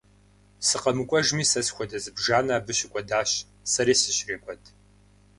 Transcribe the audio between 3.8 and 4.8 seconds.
сыщрекӀуэд.